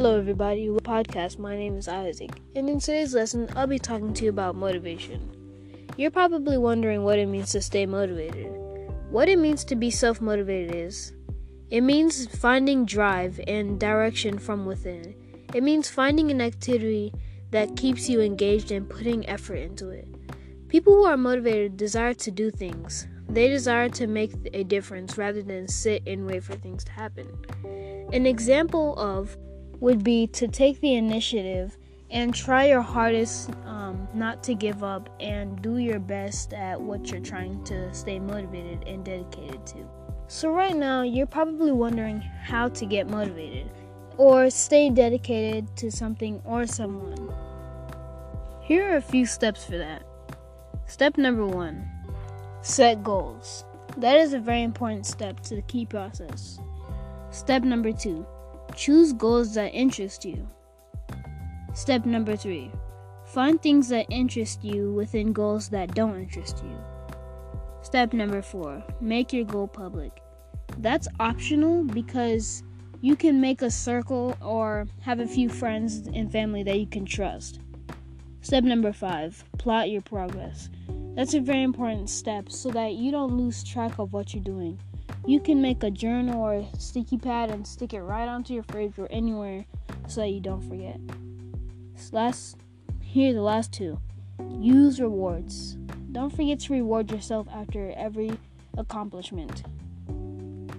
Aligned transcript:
Hello, 0.00 0.18
everybody. 0.18 0.70
With 0.70 0.82
podcast. 0.82 1.38
My 1.38 1.54
name 1.54 1.76
is 1.76 1.86
Isaac, 1.86 2.30
and 2.56 2.70
in 2.70 2.80
today's 2.80 3.12
lesson, 3.12 3.50
I'll 3.54 3.66
be 3.66 3.78
talking 3.78 4.14
to 4.14 4.24
you 4.24 4.30
about 4.30 4.56
motivation. 4.56 5.20
You're 5.98 6.10
probably 6.10 6.56
wondering 6.56 7.04
what 7.04 7.18
it 7.18 7.26
means 7.26 7.52
to 7.52 7.60
stay 7.60 7.84
motivated. 7.84 8.50
What 9.10 9.28
it 9.28 9.38
means 9.38 9.62
to 9.64 9.76
be 9.76 9.90
self 9.90 10.22
motivated 10.22 10.74
is 10.74 11.12
it 11.68 11.82
means 11.82 12.26
finding 12.38 12.86
drive 12.86 13.42
and 13.46 13.78
direction 13.78 14.38
from 14.38 14.64
within. 14.64 15.14
It 15.52 15.62
means 15.62 15.90
finding 15.90 16.30
an 16.30 16.40
activity 16.40 17.12
that 17.50 17.76
keeps 17.76 18.08
you 18.08 18.22
engaged 18.22 18.70
and 18.70 18.88
putting 18.88 19.28
effort 19.28 19.56
into 19.56 19.90
it. 19.90 20.08
People 20.68 20.94
who 20.94 21.04
are 21.04 21.18
motivated 21.18 21.76
desire 21.76 22.14
to 22.14 22.30
do 22.30 22.50
things. 22.50 23.06
They 23.28 23.48
desire 23.48 23.90
to 23.90 24.06
make 24.06 24.32
a 24.54 24.64
difference 24.64 25.18
rather 25.18 25.42
than 25.42 25.68
sit 25.68 26.02
and 26.06 26.26
wait 26.26 26.42
for 26.42 26.54
things 26.54 26.84
to 26.84 26.92
happen. 26.92 27.28
An 28.14 28.24
example 28.24 28.98
of 28.98 29.36
would 29.80 30.04
be 30.04 30.26
to 30.28 30.46
take 30.46 30.80
the 30.80 30.94
initiative 30.94 31.76
and 32.10 32.34
try 32.34 32.66
your 32.66 32.82
hardest 32.82 33.50
um, 33.64 34.08
not 34.14 34.42
to 34.42 34.54
give 34.54 34.82
up 34.82 35.08
and 35.20 35.60
do 35.62 35.78
your 35.78 35.98
best 35.98 36.52
at 36.52 36.80
what 36.80 37.10
you're 37.10 37.20
trying 37.20 37.62
to 37.64 37.92
stay 37.94 38.18
motivated 38.18 38.86
and 38.86 39.04
dedicated 39.04 39.64
to. 39.66 39.88
So, 40.26 40.50
right 40.50 40.76
now, 40.76 41.02
you're 41.02 41.26
probably 41.26 41.72
wondering 41.72 42.20
how 42.20 42.68
to 42.68 42.86
get 42.86 43.08
motivated 43.08 43.70
or 44.16 44.50
stay 44.50 44.90
dedicated 44.90 45.76
to 45.76 45.90
something 45.90 46.40
or 46.44 46.66
someone. 46.66 47.32
Here 48.60 48.92
are 48.92 48.96
a 48.96 49.02
few 49.02 49.26
steps 49.26 49.64
for 49.64 49.78
that. 49.78 50.04
Step 50.86 51.16
number 51.16 51.46
one 51.46 51.88
set 52.62 53.02
goals. 53.02 53.64
That 53.96 54.18
is 54.18 54.32
a 54.32 54.38
very 54.38 54.62
important 54.62 55.06
step 55.06 55.40
to 55.40 55.56
the 55.56 55.62
key 55.62 55.86
process. 55.86 56.58
Step 57.30 57.62
number 57.62 57.92
two 57.92 58.26
choose 58.80 59.12
goals 59.12 59.52
that 59.52 59.74
interest 59.74 60.24
you. 60.24 60.48
Step 61.74 62.06
number 62.06 62.34
three 62.34 62.70
find 63.26 63.60
things 63.60 63.90
that 63.90 64.06
interest 64.08 64.64
you 64.64 64.90
within 64.92 65.34
goals 65.34 65.68
that 65.68 65.94
don't 65.94 66.18
interest 66.18 66.64
you. 66.64 66.74
Step 67.82 68.14
number 68.14 68.40
four 68.40 68.82
make 68.98 69.34
your 69.34 69.44
goal 69.44 69.68
public. 69.68 70.22
That's 70.78 71.08
optional 71.20 71.84
because 71.84 72.62
you 73.02 73.16
can 73.16 73.38
make 73.38 73.60
a 73.60 73.70
circle 73.70 74.34
or 74.40 74.86
have 75.02 75.20
a 75.20 75.26
few 75.26 75.50
friends 75.50 76.08
and 76.14 76.32
family 76.32 76.62
that 76.62 76.80
you 76.80 76.86
can 76.86 77.04
trust. 77.04 77.60
Step 78.40 78.64
number 78.64 78.94
five 78.94 79.44
plot 79.58 79.90
your 79.90 80.00
progress. 80.00 80.70
That's 81.16 81.34
a 81.34 81.40
very 81.40 81.64
important 81.64 82.08
step 82.08 82.50
so 82.50 82.70
that 82.70 82.94
you 82.94 83.10
don't 83.10 83.36
lose 83.36 83.62
track 83.62 83.98
of 83.98 84.14
what 84.14 84.32
you're 84.32 84.42
doing. 84.42 84.80
You 85.30 85.38
can 85.38 85.62
make 85.62 85.84
a 85.84 85.92
journal 85.92 86.40
or 86.40 86.54
a 86.54 86.68
sticky 86.76 87.16
pad 87.16 87.52
and 87.52 87.64
stick 87.64 87.94
it 87.94 88.00
right 88.00 88.28
onto 88.28 88.52
your 88.52 88.64
fridge 88.64 88.98
or 88.98 89.06
anywhere 89.12 89.64
so 90.08 90.22
that 90.22 90.30
you 90.30 90.40
don't 90.40 90.68
forget. 90.68 90.98
So 91.94 92.16
Last, 92.16 92.56
here 93.00 93.30
are 93.30 93.34
the 93.34 93.40
last 93.40 93.72
two. 93.72 94.00
Use 94.58 95.00
rewards. 95.00 95.76
Don't 96.10 96.34
forget 96.34 96.58
to 96.62 96.72
reward 96.72 97.12
yourself 97.12 97.46
after 97.54 97.92
every 97.96 98.32
accomplishment. 98.76 99.62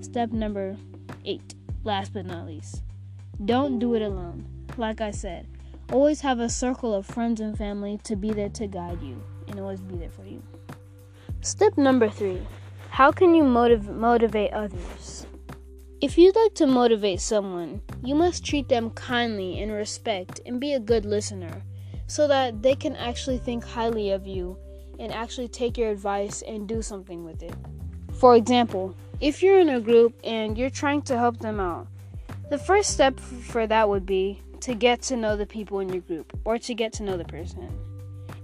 Step 0.00 0.32
number 0.32 0.76
eight, 1.24 1.54
last 1.84 2.12
but 2.12 2.26
not 2.26 2.48
least. 2.48 2.82
Don't 3.44 3.78
do 3.78 3.94
it 3.94 4.02
alone. 4.02 4.44
Like 4.76 5.00
I 5.00 5.12
said, 5.12 5.46
always 5.92 6.22
have 6.22 6.40
a 6.40 6.48
circle 6.48 6.92
of 6.92 7.06
friends 7.06 7.40
and 7.40 7.56
family 7.56 8.00
to 8.02 8.16
be 8.16 8.32
there 8.32 8.48
to 8.48 8.66
guide 8.66 9.00
you 9.00 9.22
and 9.46 9.60
always 9.60 9.80
be 9.80 9.94
there 9.94 10.10
for 10.10 10.26
you. 10.26 10.42
Step 11.40 11.78
number 11.78 12.08
three 12.10 12.42
how 12.90 13.12
can 13.12 13.34
you 13.34 13.44
motiv- 13.44 13.88
motivate 13.88 14.52
others? 14.52 15.24
If 16.00 16.18
you'd 16.18 16.34
like 16.34 16.54
to 16.54 16.66
motivate 16.66 17.20
someone, 17.20 17.82
you 18.02 18.16
must 18.16 18.44
treat 18.44 18.68
them 18.68 18.90
kindly 18.90 19.60
and 19.62 19.70
respect 19.70 20.40
and 20.44 20.60
be 20.60 20.72
a 20.72 20.80
good 20.80 21.04
listener 21.04 21.62
so 22.08 22.26
that 22.26 22.62
they 22.62 22.74
can 22.74 22.96
actually 22.96 23.38
think 23.38 23.64
highly 23.64 24.10
of 24.10 24.26
you 24.26 24.58
and 24.98 25.12
actually 25.12 25.46
take 25.46 25.78
your 25.78 25.90
advice 25.90 26.42
and 26.42 26.66
do 26.66 26.82
something 26.82 27.24
with 27.24 27.44
it. 27.44 27.54
For 28.14 28.34
example, 28.34 28.96
if 29.20 29.40
you're 29.40 29.60
in 29.60 29.68
a 29.68 29.80
group 29.80 30.14
and 30.24 30.58
you're 30.58 30.68
trying 30.68 31.02
to 31.02 31.16
help 31.16 31.38
them 31.38 31.60
out, 31.60 31.86
the 32.50 32.58
first 32.58 32.90
step 32.90 33.20
for 33.20 33.68
that 33.68 33.88
would 33.88 34.04
be 34.04 34.42
to 34.62 34.74
get 34.74 35.00
to 35.02 35.16
know 35.16 35.36
the 35.36 35.46
people 35.46 35.78
in 35.78 35.90
your 35.90 36.02
group 36.02 36.36
or 36.44 36.58
to 36.58 36.74
get 36.74 36.92
to 36.94 37.04
know 37.04 37.16
the 37.16 37.24
person. 37.24 37.70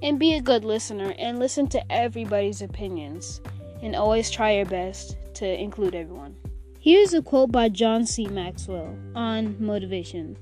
And 0.02 0.20
be 0.20 0.34
a 0.34 0.40
good 0.40 0.64
listener 0.64 1.14
and 1.18 1.40
listen 1.40 1.66
to 1.68 1.92
everybody's 1.92 2.62
opinions 2.62 3.40
and 3.82 3.96
always 3.96 4.30
try 4.30 4.52
your 4.52 4.66
best 4.66 5.16
to 5.34 5.46
include 5.46 5.94
everyone. 5.94 6.36
Here's 6.80 7.14
a 7.14 7.22
quote 7.22 7.50
by 7.50 7.68
John 7.68 8.06
C. 8.06 8.26
Maxwell 8.26 8.96
on 9.14 9.56
motivation 9.58 10.36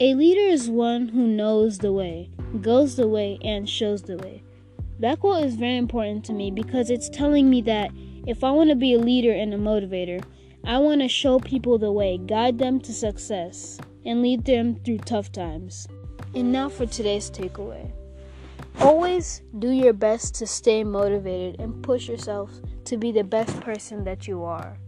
A 0.00 0.14
leader 0.14 0.40
is 0.40 0.70
one 0.70 1.08
who 1.08 1.26
knows 1.26 1.78
the 1.78 1.92
way, 1.92 2.30
goes 2.60 2.96
the 2.96 3.08
way, 3.08 3.38
and 3.44 3.68
shows 3.68 4.02
the 4.02 4.16
way. 4.16 4.42
That 4.98 5.20
quote 5.20 5.44
is 5.44 5.56
very 5.56 5.76
important 5.76 6.24
to 6.26 6.32
me 6.32 6.50
because 6.50 6.90
it's 6.90 7.08
telling 7.08 7.48
me 7.48 7.60
that 7.62 7.90
if 8.26 8.44
I 8.44 8.50
want 8.50 8.70
to 8.70 8.76
be 8.76 8.94
a 8.94 8.98
leader 8.98 9.32
and 9.32 9.54
a 9.54 9.58
motivator, 9.58 10.22
I 10.64 10.78
want 10.78 11.00
to 11.00 11.08
show 11.08 11.38
people 11.38 11.78
the 11.78 11.92
way, 11.92 12.18
guide 12.18 12.58
them 12.58 12.80
to 12.80 12.92
success, 12.92 13.78
and 14.04 14.22
lead 14.22 14.44
them 14.44 14.76
through 14.84 14.98
tough 14.98 15.32
times. 15.32 15.88
And 16.34 16.52
now 16.52 16.68
for 16.68 16.86
today's 16.86 17.30
takeaway. 17.30 17.92
Always 18.80 19.42
do 19.58 19.70
your 19.70 19.92
best 19.92 20.34
to 20.36 20.46
stay 20.46 20.84
motivated 20.84 21.60
and 21.60 21.82
push 21.82 22.08
yourself 22.08 22.50
to 22.86 22.96
be 22.96 23.12
the 23.12 23.22
best 23.22 23.60
person 23.60 24.04
that 24.04 24.26
you 24.26 24.42
are. 24.42 24.78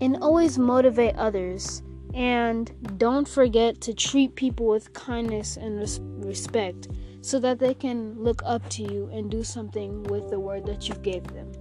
And 0.00 0.16
always 0.16 0.58
motivate 0.58 1.14
others. 1.16 1.82
And 2.12 2.98
don't 2.98 3.28
forget 3.28 3.80
to 3.82 3.94
treat 3.94 4.34
people 4.34 4.66
with 4.66 4.92
kindness 4.94 5.56
and 5.56 5.78
res- 5.78 6.00
respect 6.02 6.88
so 7.20 7.38
that 7.38 7.60
they 7.60 7.74
can 7.74 8.20
look 8.20 8.42
up 8.44 8.68
to 8.70 8.82
you 8.82 9.08
and 9.12 9.30
do 9.30 9.44
something 9.44 10.02
with 10.04 10.28
the 10.28 10.40
word 10.40 10.66
that 10.66 10.88
you 10.88 10.94
gave 10.96 11.24
them. 11.28 11.52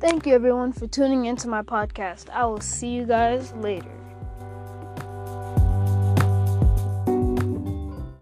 Thank 0.00 0.24
you, 0.24 0.34
everyone, 0.34 0.72
for 0.72 0.86
tuning 0.86 1.24
into 1.24 1.48
my 1.48 1.62
podcast. 1.62 2.30
I 2.30 2.44
will 2.46 2.60
see 2.60 2.90
you 2.90 3.04
guys 3.04 3.52
later. 3.54 4.07